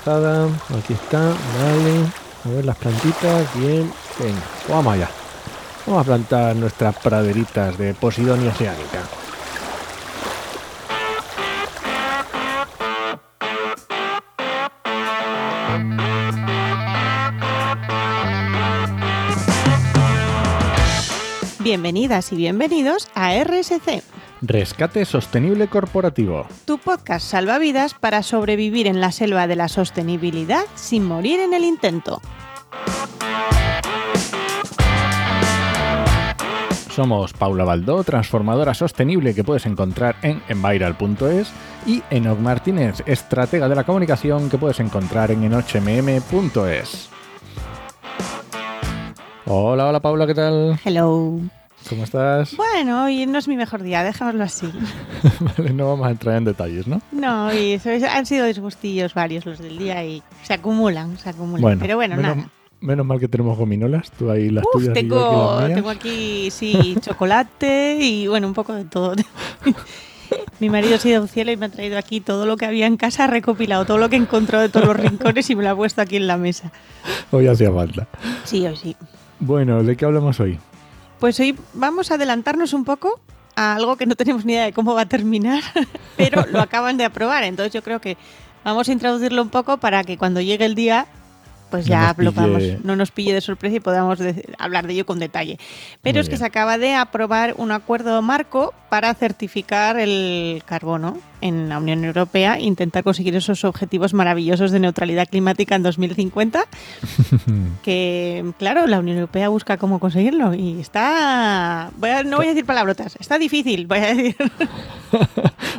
[0.00, 2.06] Aquí está, vale.
[2.44, 3.92] A ver las plantitas, bien.
[4.18, 5.10] Venga, vamos allá.
[5.86, 9.02] Vamos a plantar nuestras praderitas de Posidonia oceánica.
[21.58, 24.02] Bienvenidas y bienvenidos a RSC,
[24.42, 26.46] Rescate Sostenible Corporativo.
[26.64, 31.64] tu podcast salvavidas para sobrevivir en la selva de la sostenibilidad sin morir en el
[31.64, 32.22] intento.
[36.90, 41.52] Somos Paula Baldó, transformadora sostenible que puedes encontrar en enviral.es
[41.86, 47.10] y Enoc Martínez, estratega de la comunicación que puedes encontrar en enochmm.es.
[49.46, 50.80] Hola, hola Paula, ¿qué tal?
[50.84, 51.40] Hello.
[51.88, 52.56] ¿Cómo estás?
[52.56, 54.70] Bueno, hoy no es mi mejor día, dejémoslo así.
[55.40, 57.00] Vale, no vamos a entrar en detalles, ¿no?
[57.10, 61.30] No, y eso es- han sido disgustillos varios los del día y se acumulan, se
[61.30, 61.78] acumulan.
[61.78, 62.48] Pero bueno, menos, nada.
[62.80, 65.64] menos mal que tenemos gominolas, tú ahí las Uf, tuyas y yo aquí tengo, las
[65.66, 65.74] mías.
[65.76, 69.14] tengo aquí, sí, chocolate y bueno, un poco de todo.
[70.60, 72.86] Mi marido ha sido un cielo y me ha traído aquí todo lo que había
[72.86, 75.70] en casa, ha recopilado todo lo que encontró de todos los rincones y me lo
[75.70, 76.70] ha puesto aquí en la mesa.
[77.32, 78.06] Hoy hacía falta.
[78.44, 78.94] Sí, hoy sí.
[79.40, 80.58] Bueno, ¿de qué hablamos hoy?
[81.20, 83.20] Pues hoy vamos a adelantarnos un poco
[83.54, 85.62] a algo que no tenemos ni idea de cómo va a terminar,
[86.16, 87.44] pero lo acaban de aprobar.
[87.44, 88.16] Entonces yo creo que
[88.64, 91.06] vamos a introducirlo un poco para que cuando llegue el día,
[91.70, 94.92] pues No ya lo podamos- no nos pille de sorpresa y podamos de- hablar de
[94.94, 95.58] ello con detalle.
[96.02, 96.38] Pero Muy es que bien.
[96.40, 102.56] se acaba de aprobar un acuerdo marco para certificar el carbono en la Unión Europea
[102.56, 106.64] e intentar conseguir esos objetivos maravillosos de neutralidad climática en 2050
[107.82, 112.50] que claro, la Unión Europea busca cómo conseguirlo y está, voy a- no voy a
[112.50, 114.36] decir palabrotas, está difícil, voy a decir.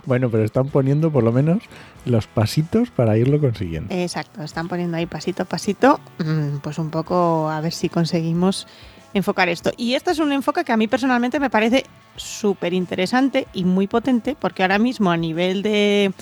[0.06, 1.60] Bueno, pero están poniendo por lo menos
[2.06, 3.94] los pasitos para irlo consiguiendo.
[3.94, 5.81] Exacto, están poniendo ahí pasito a pasito,
[6.20, 8.68] mm, pues un poco a ver si conseguimos
[9.14, 9.72] enfocar esto.
[9.78, 13.88] Y este es un enfoque que a mí personalmente me parece súper interesante y muy
[13.88, 16.14] potente, porque ahora mismo a nivel de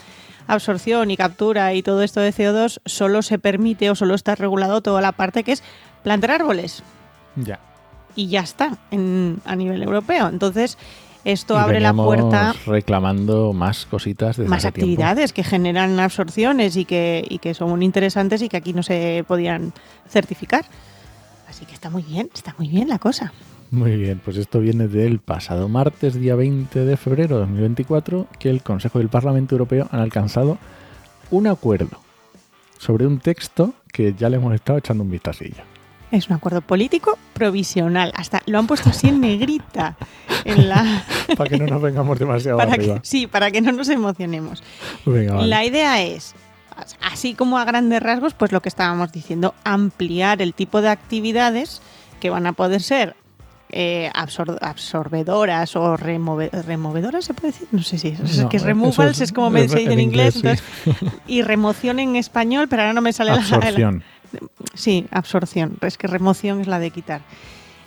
[0.48, 4.82] absorción y captura y todo esto de CO2 solo se permite o solo está regulado
[4.82, 5.64] toda la parte que es
[6.04, 6.84] plantar árboles.
[7.36, 7.60] Ya.
[8.16, 10.28] y ya está en- a nivel europeo.
[10.28, 10.78] Entonces,
[11.26, 14.92] esto Y abre la puerta reclamando más cositas desde más hace tiempo.
[14.92, 19.24] actividades que generan absorciones y que, y que son interesantes y que aquí no se
[19.28, 19.74] podían
[20.08, 20.66] certificar.
[21.48, 23.34] Así que está muy bien, está muy bien la cosa.
[23.72, 28.50] Muy bien, pues esto viene del pasado martes, día 20 de febrero de 2024, que
[28.50, 30.58] el Consejo y el Parlamento Europeo han alcanzado
[31.30, 32.00] un acuerdo
[32.80, 35.64] sobre un texto que ya le hemos estado echando un vistacillo.
[36.12, 38.12] Es un acuerdo político provisional.
[38.16, 39.96] Hasta lo han puesto así en negrita.
[40.44, 41.04] En la,
[41.38, 42.96] Para que no nos vengamos demasiado para arriba.
[42.96, 44.64] que, sí, para que no nos emocionemos.
[45.06, 45.48] Venga, vale.
[45.48, 46.34] La idea es,
[47.02, 51.82] así como a grandes rasgos, pues lo que estábamos diciendo, ampliar el tipo de actividades
[52.20, 53.16] que van a poder ser
[53.72, 57.68] eh, absor- absorbedoras o remove- removedoras, ¿se puede decir?
[57.72, 60.36] No sé si es No, que eso removals es- es, como me dice en inglés,
[60.38, 64.04] inglés, entonces, y remoción en español, pero ahora no me sale la- la, Absorción.
[64.74, 65.78] Sí, absorción.
[65.82, 67.22] Es que remoción es la de quitar.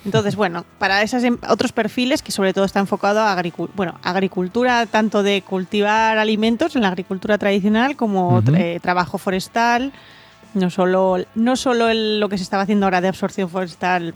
[0.05, 4.85] Entonces, bueno, para esos otros perfiles que sobre todo está enfocado a agricu- bueno, agricultura,
[4.85, 9.93] tanto de cultivar alimentos en la agricultura tradicional como eh, trabajo forestal,
[10.53, 14.13] no solo, no solo el- lo que se estaba haciendo ahora de absorción forestal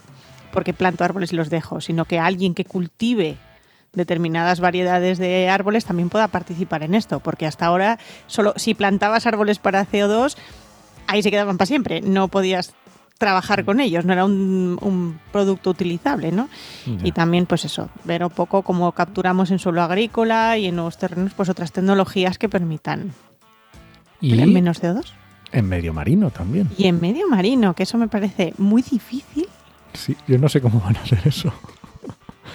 [0.52, 3.38] porque planto árboles y los dejo, sino que alguien que cultive
[3.94, 7.98] determinadas variedades de árboles también pueda participar en esto, porque hasta ahora
[8.28, 10.36] solo si plantabas árboles para CO2
[11.08, 12.02] ahí se quedaban para siempre.
[12.02, 12.74] No podías
[13.18, 16.50] trabajar con ellos, no era un, un producto utilizable, ¿no?
[17.04, 21.00] Y también, pues eso, ver un poco cómo capturamos en suelo agrícola y en nuevos
[21.00, 23.14] terrenos, pues otras tecnologías que permitan
[24.22, 25.06] Y menos CO2.
[25.52, 26.70] en medio marino también.
[26.78, 29.48] Y en medio marino, que eso me parece muy difícil.
[29.98, 31.52] Sí, yo no sé cómo van a hacer eso.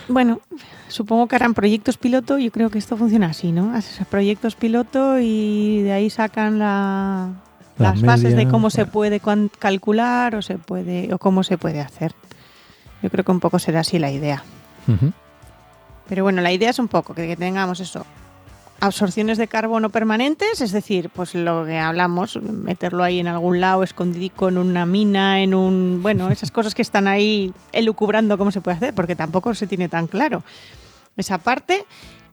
[0.08, 0.40] Bueno,
[0.88, 3.74] supongo que harán proyectos piloto, yo creo que esto funciona así, ¿no?
[3.74, 7.30] Haces proyectos piloto y de ahí sacan la,
[7.78, 9.20] La las bases de cómo se puede
[9.58, 12.14] calcular o se puede o cómo se puede hacer.
[13.02, 14.44] Yo creo que un poco será así la idea.
[16.08, 18.04] Pero bueno, la idea es un poco que, que tengamos eso.
[18.84, 23.84] Absorciones de carbono permanentes, es decir, pues lo que hablamos, meterlo ahí en algún lado,
[23.84, 26.00] escondidico en una mina, en un.
[26.02, 29.88] Bueno, esas cosas que están ahí elucubrando cómo se puede hacer, porque tampoco se tiene
[29.88, 30.42] tan claro.
[31.16, 31.84] Esa parte.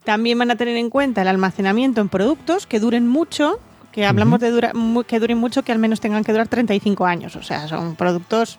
[0.03, 3.59] También van a tener en cuenta el almacenamiento en productos que duren mucho,
[3.91, 4.71] que hablamos de dura-
[5.07, 7.35] que duren mucho, que al menos tengan que durar 35 años.
[7.35, 8.57] O sea, son productos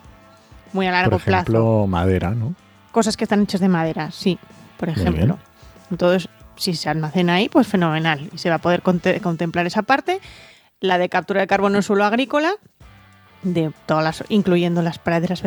[0.72, 1.86] muy a largo Por ejemplo, plazo.
[1.88, 2.54] madera, ¿no?
[2.92, 4.38] Cosas que están hechas de madera, sí,
[4.76, 5.38] por ejemplo.
[5.90, 6.28] Entonces,
[6.60, 8.28] si se almacena ahí, pues fenomenal.
[8.32, 10.20] Y se va a poder conte- contemplar esa parte.
[10.82, 12.52] la de captura de carbono en suelo agrícola,
[13.42, 15.42] de todas las, incluyendo las praderas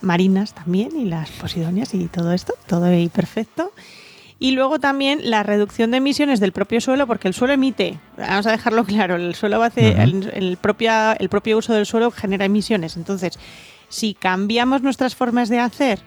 [0.00, 3.72] marinas también y las posidonias y todo esto, todo ahí perfecto.
[4.40, 8.46] Y luego también la reducción de emisiones del propio suelo, porque el suelo emite, vamos
[8.46, 9.60] a dejarlo claro, el suelo
[9.92, 10.00] Ujú.
[10.02, 12.96] el, el propia, el propio uso del suelo genera emisiones.
[12.96, 13.38] Entonces,
[13.88, 16.00] si cambiamos nuestras formas de hacer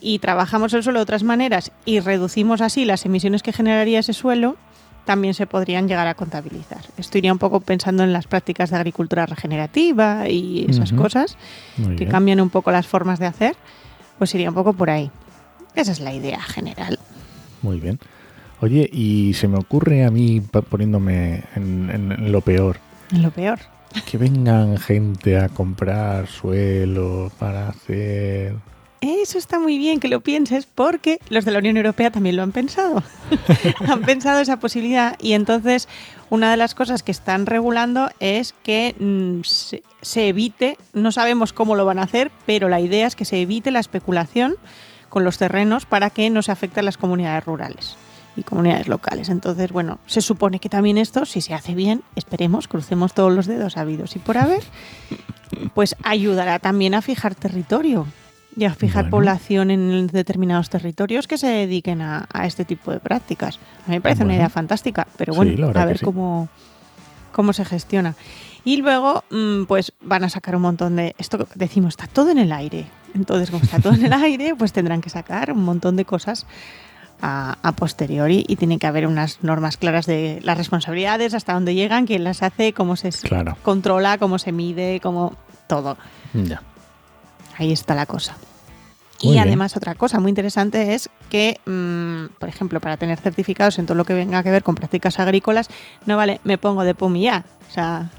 [0.00, 4.12] y trabajamos el suelo de otras maneras y reducimos así las emisiones que generaría ese
[4.12, 4.56] suelo,
[5.04, 6.80] también se podrían llegar a contabilizar.
[6.96, 11.36] Esto iría un poco pensando en las prácticas de agricultura regenerativa y esas cosas
[11.76, 12.10] Muy que bien.
[12.10, 13.54] cambian un poco las formas de hacer,
[14.18, 15.10] pues iría un poco por ahí.
[15.76, 16.98] Esa es la idea general.
[17.62, 18.00] Muy bien.
[18.60, 22.78] Oye, y se me ocurre a mí, poniéndome en, en- en lo peor,
[23.12, 23.58] Lo peor.
[24.10, 28.54] que vengan gente a comprar suelo para hacer...
[29.00, 32.42] Eso está muy bien que lo pienses porque los de la Unión Europea también lo
[32.42, 33.02] han pensado.
[33.88, 35.88] han pensado esa posibilidad y entonces
[36.30, 41.52] una de las cosas que están regulando es que mm, se, se evite, no sabemos
[41.52, 44.56] cómo lo van a hacer, pero la idea es que se evite la especulación
[45.08, 47.96] con los terrenos para que no se afecten las comunidades rurales
[48.36, 49.28] y comunidades locales.
[49.28, 53.46] Entonces, bueno, se supone que también esto, si se hace bien, esperemos, crucemos todos los
[53.46, 54.62] dedos habidos y por haber,
[55.74, 58.06] pues ayudará también a fijar territorio
[58.56, 59.10] y a fijar Bueno.
[59.18, 63.56] población en determinados territorios que se dediquen a, a este tipo de prácticas.
[63.86, 66.04] A mí me parece una idea fantástica, pero bueno, a ver sí.
[66.04, 66.48] cómo,
[67.32, 68.14] cómo se gestiona.
[68.64, 71.14] Y luego, mm, pues van a sacar un montón de.
[71.18, 72.86] Esto que decimos, está todo en el aire.
[73.14, 76.46] Entonces, como está todo en el aire, pues tendrán que sacar un montón de cosas
[77.22, 81.74] a, a posteriori y tiene que haber unas normas claras de las responsabilidades, hasta dónde
[81.74, 83.56] llegan, quién las hace, cómo se Claro.
[83.62, 85.34] controla, cómo se mide, cómo
[85.68, 85.96] todo.
[86.34, 86.60] Ya.
[87.58, 88.36] Ahí está la cosa.
[89.22, 89.48] Muy y bien.
[89.48, 93.96] además otra cosa muy interesante es que, mm, por ejemplo, para tener certificados en todo
[93.96, 95.68] lo que venga que ver con prácticas agrícolas,
[96.04, 97.44] no vale, me pongo de pomilla.
[97.68, 98.10] O sea,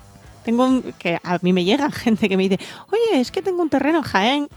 [0.44, 2.60] tengo un, que a mí me llega gente que me dice,
[2.92, 4.50] oye, es que tengo un terreno en Jaén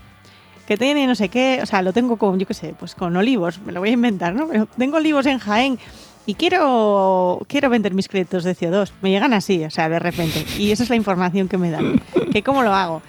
[0.66, 3.16] que tiene no sé qué, o sea, lo tengo con, yo qué sé, pues con
[3.16, 4.46] olivos, me lo voy a inventar, ¿no?
[4.46, 5.80] Pero tengo olivos en Jaén
[6.26, 8.92] y quiero, quiero vender mis créditos de CO2.
[9.02, 10.46] Me llegan así, o sea, de repente.
[10.58, 12.00] Y esa es la información que me dan.
[12.32, 13.02] ¿Que ¿Cómo lo hago?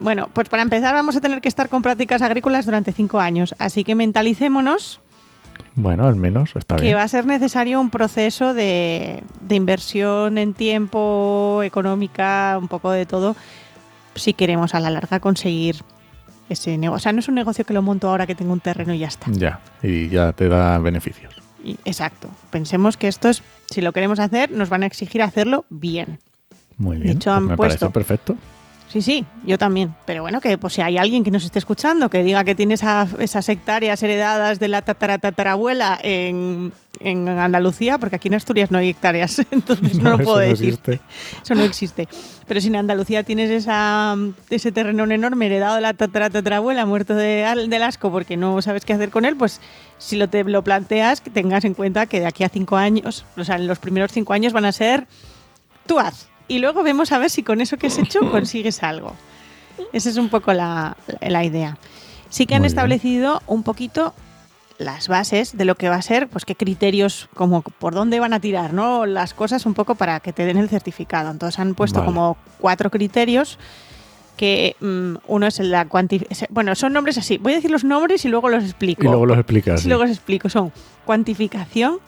[0.00, 3.54] Bueno, pues para empezar vamos a tener que estar con prácticas agrícolas durante cinco años,
[3.58, 5.00] así que mentalicémonos
[5.76, 6.96] Bueno, al menos está que bien.
[6.96, 13.06] va a ser necesario un proceso de, de inversión en tiempo, económica, un poco de
[13.06, 13.36] todo,
[14.14, 15.76] si queremos a la larga conseguir
[16.48, 16.96] ese negocio.
[16.96, 18.98] O sea, no es un negocio que lo monto ahora que tengo un terreno y
[18.98, 19.30] ya está.
[19.30, 21.34] Ya, y ya te da beneficios.
[21.64, 22.28] Y- exacto.
[22.50, 26.18] Pensemos que esto es, si lo queremos hacer, nos van a exigir hacerlo bien.
[26.76, 27.16] Muy De bien.
[27.16, 28.36] hecho, pues han me puesto- parece perfecto.
[28.94, 29.92] Sí, sí, yo también.
[30.06, 32.74] Pero bueno, que pues si hay alguien que nos esté escuchando que diga que tiene
[32.74, 38.70] esa- esas hectáreas heredadas de la tatara tatarabuela en, en Andalucía, porque aquí en Asturias
[38.70, 40.68] no hay hectáreas, entonces no, lo eso puedo no decir.
[40.68, 41.00] existe.
[41.42, 42.08] Eso no existe.
[42.46, 44.14] Pero si en Andalucía tienes esa,
[44.48, 48.62] ese terreno enorme heredado de la tatara tatarabuela, muerto de, al- del asco porque no
[48.62, 49.60] sabes qué hacer con él, pues
[49.98, 53.24] si lo, te, lo planteas, que tengas en cuenta que de aquí a cinco años,
[53.36, 55.08] o sea, en los primeros cinco años van a ser
[55.84, 56.28] tú haz.
[56.48, 59.14] Y luego vemos a ver si con eso que has hecho consigues algo.
[59.92, 61.78] Esa es un poco la, la idea.
[62.28, 62.76] Sí que han Muy bien.
[62.78, 64.12] establecido un poquito
[64.78, 68.32] las bases de lo que va a ser, pues qué criterios, como por dónde van
[68.32, 69.06] a tirar, ¿no?
[69.06, 71.30] Las cosas un poco para que te den el certificado.
[71.30, 72.06] Entonces han puesto Vale.
[72.12, 73.58] como cuatro criterios
[74.36, 76.48] que mm, uno es la cuantificación.
[76.52, 77.38] Bueno, son nombres así.
[77.38, 79.02] Voy a decir los nombres y luego los explico.
[79.04, 79.80] Y luego los explicas.
[79.82, 79.88] Sí.
[79.88, 80.48] luego os explico.
[80.48, 80.72] Son
[81.04, 81.98] cuantificación,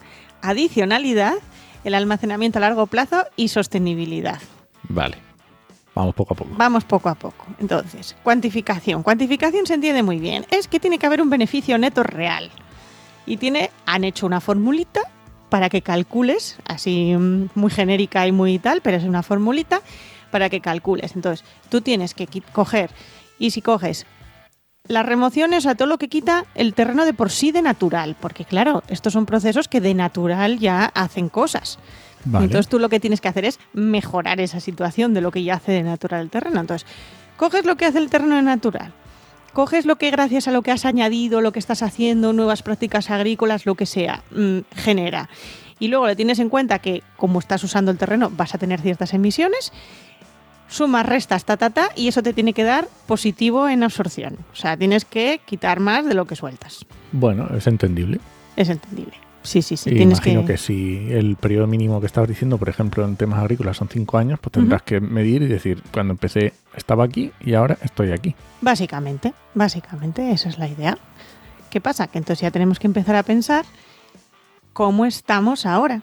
[0.42, 1.34] adicionalidad,
[1.86, 4.40] el almacenamiento a largo plazo y sostenibilidad.
[4.88, 5.18] Vale.
[5.94, 6.50] Vamos poco a poco.
[6.56, 7.46] Vamos poco a poco.
[7.58, 9.02] Entonces, cuantificación.
[9.02, 10.44] Cuantificación se entiende muy bien.
[10.50, 12.50] Es que tiene que haber un beneficio neto real.
[13.24, 15.00] Y tiene, han hecho una formulita
[15.48, 19.80] para que calcules, así mm, muy genérica y muy tal, pero es una formulita
[20.30, 21.14] para que calcules.
[21.14, 22.90] Entonces, tú tienes que coger,
[23.38, 24.06] y si coges
[24.88, 28.44] las remociones, sea, todo lo que quita el terreno de por sí de natural, porque
[28.44, 31.78] claro, estos son procesos que de natural ya hacen cosas.
[32.24, 32.46] Vale.
[32.46, 35.54] Entonces tú lo que tienes que hacer es mejorar esa situación de lo que ya
[35.54, 36.60] hace de natural el terreno.
[36.60, 36.88] Entonces,
[37.36, 38.92] coges lo que hace el terreno de natural,
[39.52, 43.10] coges lo que gracias a lo que has añadido, lo que estás haciendo, nuevas prácticas
[43.10, 45.28] agrícolas, lo que sea, mm, genera.
[45.78, 48.80] Y luego le tienes en cuenta que como estás usando el terreno vas a tener
[48.80, 49.72] ciertas emisiones,
[50.68, 54.36] sumas, restas, ta, ta, ta, y eso te tiene que dar positivo en absorción.
[54.52, 56.84] O sea, tienes que quitar más de lo que sueltas.
[57.12, 58.20] Bueno, es entendible.
[58.56, 59.14] Es entendible.
[59.42, 59.90] Sí, sí, sí.
[59.90, 60.56] Y tienes imagino que...
[60.56, 64.40] si el periodo mínimo que estabas diciendo, por ejemplo, en temas agrícolas son cinco años,
[64.40, 68.34] pues tendrás que medir y decir, cuando empecé estaba aquí y ahora estoy aquí.
[68.60, 70.98] Básicamente, básicamente esa es la idea.
[71.70, 72.08] ¿Qué pasa?
[72.08, 73.64] Que entonces ya tenemos que empezar a pensar
[74.72, 76.02] cómo estamos ahora,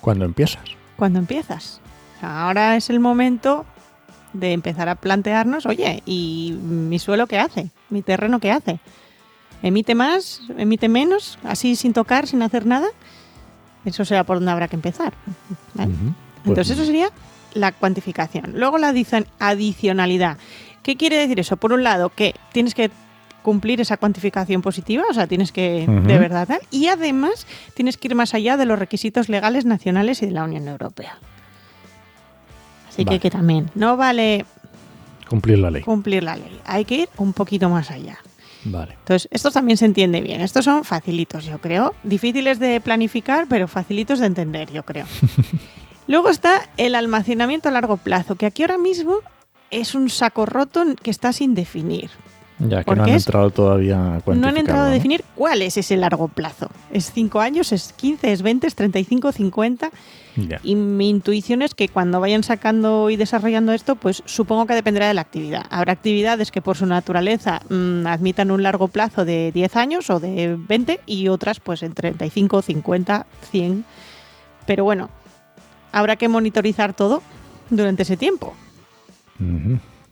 [0.00, 0.62] Cuando empiezas.
[0.96, 1.80] cuando empiezas.
[2.22, 3.66] Ahora es el momento
[4.32, 7.70] de empezar a plantearnos, oye, ¿y mi suelo qué hace?
[7.88, 8.78] ¿Mi terreno qué hace?
[9.62, 10.40] ¿Emite más?
[10.56, 11.38] ¿Emite menos?
[11.44, 12.88] ¿Así sin tocar, sin hacer nada?
[13.84, 15.12] Eso será por donde habrá que empezar.
[15.74, 15.88] Pues
[16.46, 17.08] Entonces eso sería
[17.54, 18.52] la cuantificación.
[18.58, 20.38] Luego la adici- adicionalidad.
[20.82, 21.56] ¿Qué quiere decir eso?
[21.56, 22.90] Por un lado, que tienes que
[23.42, 28.08] cumplir esa cuantificación positiva, o sea, tienes que de verdad tal, y además tienes que
[28.08, 31.18] ir más allá de los requisitos legales nacionales y de la Unión Europea.
[32.90, 33.18] Así Vale.
[33.18, 34.44] que, que también no vale
[35.28, 35.82] Cumplir la ley.
[35.82, 38.18] cumplir la ley, hay que ir un poquito más allá.
[38.64, 38.92] Vale.
[38.98, 40.42] Entonces, estos también se entiende bien.
[40.42, 41.94] Estos son facilitos, yo creo.
[42.02, 45.06] Difíciles de planificar, pero facilitos de entender, yo creo.
[46.06, 49.14] Luego está el almacenamiento a largo plazo, que aquí ahora mismo
[49.70, 52.10] es un saco roto que está sin definir.
[52.60, 55.76] Ya que ¿Por no han entrado todavía a No han entrado a definir cuál es
[55.78, 56.68] ese largo plazo.
[56.92, 57.72] ¿Es 5 años?
[57.72, 58.32] ¿Es 15?
[58.32, 58.66] ¿Es 20?
[58.66, 59.32] ¿Es 35?
[59.32, 59.90] ¿50?
[60.36, 60.60] Ya.
[60.62, 65.08] Y mi intuición es que cuando vayan sacando y desarrollando esto, pues supongo que dependerá
[65.08, 65.64] de la actividad.
[65.70, 70.20] Habrá actividades que por su naturaleza mm, admitan un largo plazo de 10 años o
[70.20, 73.84] de 20 y otras pues en 35, 50, 100.
[74.66, 75.08] Pero bueno,
[75.92, 77.22] habrá que monitorizar todo
[77.70, 78.54] durante ese tiempo.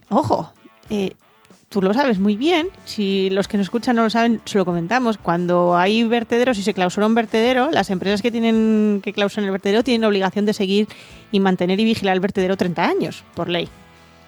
[0.09, 0.52] Ojo,
[0.88, 1.12] eh,
[1.68, 2.68] tú lo sabes muy bien.
[2.84, 5.18] Si los que nos escuchan no lo saben, se lo comentamos.
[5.18, 9.52] Cuando hay vertederos y se clausura un vertedero, las empresas que tienen que clausurar el
[9.52, 10.88] vertedero tienen la obligación de seguir
[11.30, 13.68] y mantener y vigilar el vertedero 30 años, por ley.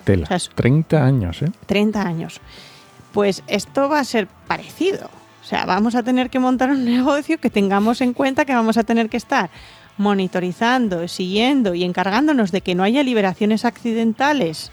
[0.05, 0.25] Tela.
[0.25, 1.51] O sea, es- 30 años, ¿eh?
[1.67, 2.41] 30 años.
[3.13, 5.11] Pues esto va a ser parecido.
[5.43, 8.77] O sea, vamos a tener que montar un negocio que tengamos en cuenta que vamos
[8.77, 9.51] a tener que estar
[9.97, 14.71] monitorizando, siguiendo y encargándonos de que no haya liberaciones accidentales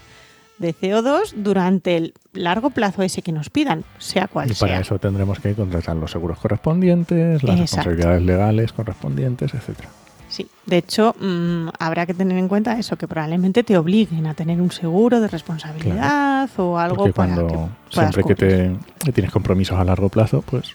[0.58, 4.80] de CO2 durante el largo plazo ese que nos pidan, sea cual Y para sea.
[4.80, 7.90] eso tendremos que contratar los seguros correspondientes, las Exacto.
[7.90, 9.88] responsabilidades legales correspondientes, etcétera.
[10.28, 14.34] Sí, de hecho, mm, habrá que tener en cuenta eso, que probablemente te obliguen a
[14.34, 19.12] tener un seguro de responsabilidad o algo Porque para cuando que siempre que te que
[19.12, 20.74] tienes compromisos a largo plazo, pues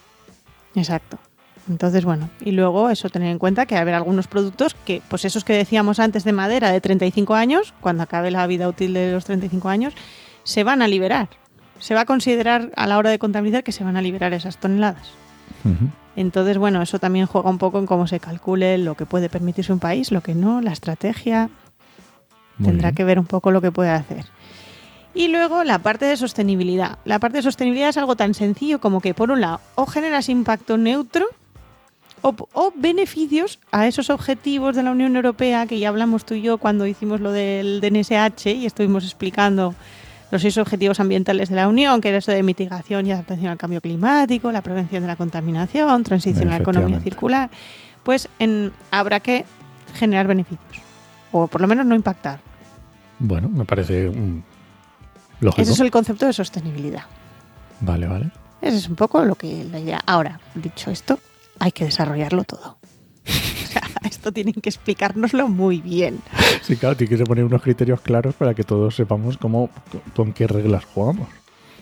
[0.76, 1.20] Exacto.
[1.70, 5.02] Entonces, bueno, y luego eso, tener en cuenta que va a haber algunos productos que,
[5.08, 8.94] pues esos que decíamos antes de madera de 35 años, cuando acabe la vida útil
[8.94, 9.94] de los 35 años,
[10.44, 11.30] se van a liberar.
[11.80, 14.58] Se va a considerar a la hora de contabilizar que se van a liberar esas
[14.58, 15.12] toneladas.
[16.16, 19.72] Entonces, bueno, eso también juega un poco en cómo se calcule lo que puede permitirse
[19.72, 21.50] un país, lo que no, la estrategia,
[22.58, 22.96] Muy tendrá bien.
[22.96, 24.26] que ver un poco lo que puede hacer.
[25.16, 26.98] Y luego la parte de sostenibilidad.
[27.06, 30.28] La parte de sostenibilidad es algo tan sencillo como que, por un lado, o generas
[30.28, 31.26] impacto neutro
[32.24, 36.42] o, o beneficios a esos objetivos de la Unión Europea que ya hablamos tú y
[36.42, 39.76] yo cuando hicimos lo del DNSH y estuvimos explicando
[40.32, 43.58] los seis objetivos ambientales de la Unión, que era eso de mitigación y adaptación al
[43.58, 47.52] cambio climático, la prevención de la contaminación, transición a la economía circular,
[48.02, 49.46] pues en- habrá que
[49.94, 50.82] generar beneficios,
[51.32, 52.40] o por lo menos no impactar.
[53.20, 54.42] Bueno, me parece mm,
[55.42, 55.62] lógico.
[55.62, 57.04] Ese es el concepto de sostenibilidad.
[57.82, 58.32] Vale, vale.
[58.60, 60.00] Ese es un poco lo que la idea.
[60.08, 61.20] Ahora, dicho esto,
[61.64, 62.78] hay que desarrollarlo todo.
[63.26, 66.20] O sea, esto tienen que explicárnoslo muy bien.
[66.62, 69.70] Sí, claro, tiene que poner unos criterios claros para que todos sepamos cómo,
[70.14, 71.30] con qué reglas jugamos.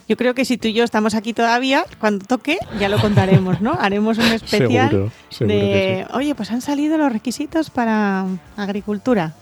[0.07, 3.61] Yo creo que si tú y yo estamos aquí todavía, cuando toque, ya lo contaremos,
[3.61, 3.73] ¿no?
[3.79, 8.25] Haremos un especial Seguro, seguro de, oye, pues han salido los requisitos para
[8.57, 9.33] agricultura,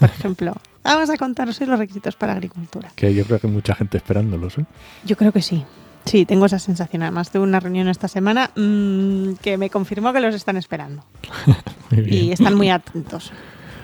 [0.00, 0.54] por ejemplo.
[0.82, 2.90] Vamos a contaros los requisitos para agricultura.
[2.96, 4.64] Que yo creo que hay mucha gente esperándolos, ¿eh?
[5.04, 5.64] Yo creo que sí.
[6.04, 7.02] Sí, tengo esa sensación.
[7.02, 11.04] Además, tuve una reunión esta semana mm, que me confirmó que los están esperando.
[11.96, 13.30] Y están muy atentos.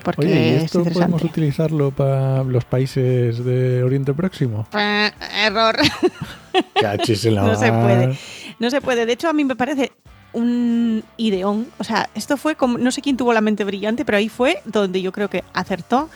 [0.03, 4.67] Porque Oye, ¿y es esto podemos utilizarlo para los países de Oriente Próximo?
[4.77, 5.11] Eh,
[5.45, 5.77] Error.
[6.81, 8.19] Cachis en la No se puede.
[8.59, 9.07] No se puede.
[9.07, 9.93] De hecho, a mí me parece
[10.33, 11.69] un ideón.
[11.79, 12.79] O sea, esto fue como.
[12.79, 16.09] No sé quién tuvo la mente brillante, pero ahí fue donde yo creo que acertó.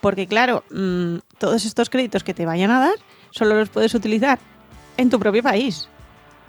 [0.00, 2.94] Porque, claro, mm, todos estos créditos que te vayan a dar
[3.30, 4.38] solo los puedes utilizar
[4.96, 5.88] en tu propio país.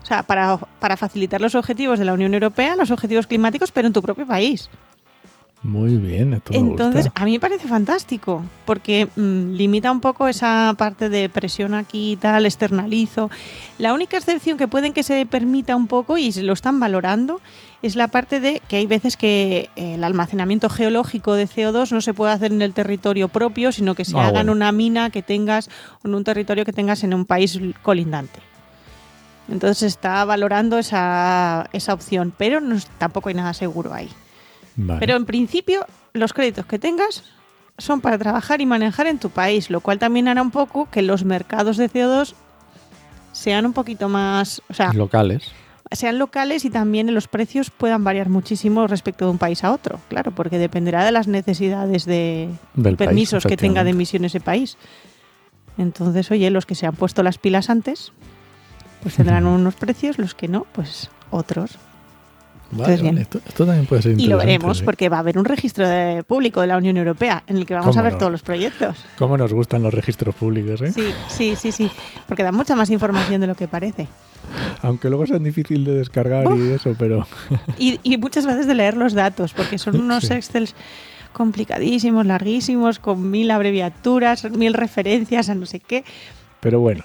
[0.03, 3.87] O sea, para, para facilitar los objetivos de la Unión Europea, los objetivos climáticos, pero
[3.87, 4.69] en tu propio país.
[5.63, 7.21] Muy bien, esto me Entonces, gusta.
[7.21, 12.11] a mí me parece fantástico, porque mm, limita un poco esa parte de presión aquí
[12.13, 13.29] y tal, externalizo.
[13.79, 17.41] La única excepción que pueden que se permita un poco, y se lo están valorando,
[17.81, 22.01] es la parte de que hay veces que eh, el almacenamiento geológico de CO2 no
[22.01, 25.09] se puede hacer en el territorio propio, sino que se Ah, haga en una mina
[25.09, 25.69] que tengas,
[26.03, 28.39] en un territorio que tengas en un país colindante.
[29.49, 34.09] Entonces se está valorando esa, esa opción, pero no, tampoco hay nada seguro ahí.
[34.75, 34.99] Vale.
[34.99, 37.23] Pero en principio, los créditos que tengas
[37.77, 41.01] son para trabajar y manejar en tu país, lo cual también hará un poco que
[41.03, 42.33] los mercados de CO2
[43.31, 45.51] sean un poquito más, o sea, Locales.
[45.91, 49.99] Sean locales y también los precios puedan variar muchísimo respecto de un país a otro,
[50.09, 54.39] claro, porque dependerá de las necesidades de Del país, permisos que tenga de emisión ese
[54.39, 54.77] país.
[55.77, 58.11] Entonces, oye, los que se han puesto las pilas antes,
[59.03, 61.77] pues tendrán unos precios, los que no, pues otros.
[62.69, 64.29] Vale, vale, Esto, esto también puede ser Y interesante.
[64.33, 64.83] lo veremos sí.
[64.83, 67.73] porque va a haber un registro de- público de la Unión Europea en el que
[67.73, 68.19] vamos ¿Cómo a ver no?
[68.19, 68.97] todos los proyectos.
[69.17, 70.91] ¿Cómo nos gustan los registros públicos, eh?
[70.91, 71.89] Sí, sí, sí, sí,
[72.27, 74.09] porque da mucha más información de lo que parece.
[74.81, 77.27] Aunque luego sean difícil de descargar y eso, pero
[77.77, 80.33] Y, y muchas veces de leer los datos, porque son unos Sí.
[80.33, 80.75] Excels
[81.33, 86.03] complicadísimos, larguísimos, con mil abreviaturas, mil referencias a no sé qué.
[86.61, 87.03] pero bueno,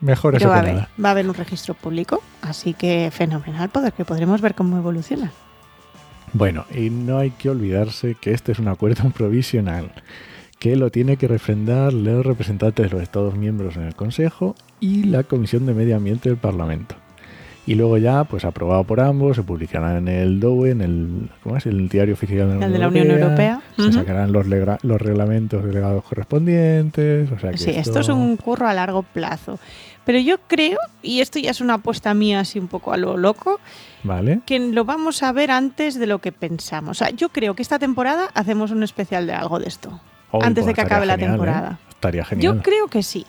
[0.00, 0.88] mejor eso va a, que haber, nada.
[1.04, 5.32] va a haber un registro público, así que fenomenal, poder que podremos ver cómo evoluciona.
[6.32, 9.90] Bueno, y no hay que olvidarse que este es un acuerdo provisional
[10.64, 15.04] que lo tiene que refrendar los representantes de los Estados miembros en el Consejo y
[15.04, 16.94] la Comisión de Medio Ambiente del Parlamento.
[17.66, 21.58] Y luego ya, pues aprobado por ambos, se publicará en el DOE, en el, ¿cómo
[21.58, 21.66] es?
[21.66, 23.60] el Diario Oficial de la El Unión de la Unión Europea.
[23.76, 27.30] Se sacarán los, reglamentos delegados correspondientes.
[27.30, 29.58] O sea que Sí, esto es un curro a largo plazo.
[30.06, 33.18] Pero yo creo, y esto ya es una apuesta mía así un poco a lo
[33.18, 33.60] loco,
[34.02, 34.40] Vale.
[34.46, 37.02] que lo vamos a ver antes de lo que pensamos.
[37.02, 40.00] O sea, yo creo que esta temporada hacemos un especial de algo de esto.
[40.42, 41.18] Antes de que acabe la ¿eh?
[41.18, 41.78] temporada.
[41.90, 42.56] Estaría genial.
[42.56, 43.26] Yo creo que sí.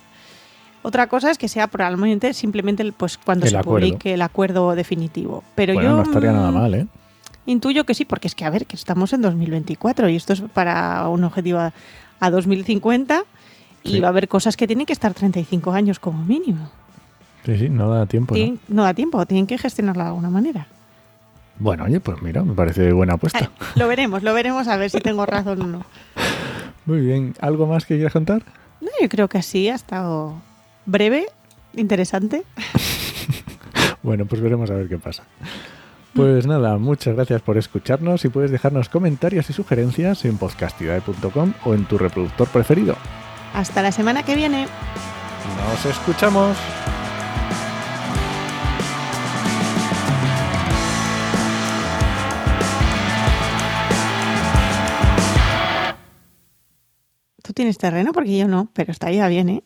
[0.82, 3.88] Otra cosa es que sea probablemente simplemente pues cuando El se acuerdo.
[3.88, 5.44] publique el acuerdo definitivo.
[5.56, 6.88] Pero bueno, yo no estaría nada mm, mal, ¿eh?
[7.48, 10.42] intuyo que sí, porque es que a ver, que estamos en 2024 y esto es
[10.42, 11.74] para un objetivo a,
[12.20, 13.24] a 2050
[13.84, 14.00] y Sí.
[14.00, 16.70] va a haber cosas que tienen que estar 35 años como mínimo.
[17.46, 18.36] Sí, sí, no da tiempo.
[18.68, 18.84] ¿no?
[18.84, 20.68] Da tiempo, tienen que gestionarlo de alguna manera.
[21.58, 23.50] Bueno, oye, pues mira, me parece buena apuesta.
[23.76, 25.86] Lo veremos, lo veremos a ver si tengo razón o no.
[26.86, 27.34] Muy bien.
[27.40, 28.44] ¿Algo más que quieras contar?
[28.82, 30.36] No, yo creo que sí, ha estado
[30.86, 31.28] breve,
[31.74, 32.44] interesante.
[34.06, 35.24] Bueno, pues veremos a ver qué pasa.
[36.14, 41.74] Pues nada, muchas gracias por escucharnos y puedes dejarnos comentarios y sugerencias en podcastidae.com o
[41.74, 42.96] en tu reproductor preferido.
[43.56, 44.68] Hasta la semana que viene.
[45.58, 46.56] Nos escuchamos.
[57.56, 59.64] Tienes terreno porque yo no, pero está ya bien, ¿eh?